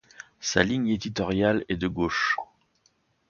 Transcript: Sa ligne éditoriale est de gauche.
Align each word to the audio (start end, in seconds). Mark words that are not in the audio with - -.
Sa 0.39 0.63
ligne 0.63 0.87
éditoriale 0.87 1.63
est 1.69 1.77
de 1.77 1.87
gauche. 1.87 2.35